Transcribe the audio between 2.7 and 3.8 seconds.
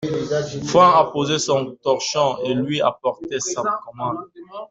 a apporté sa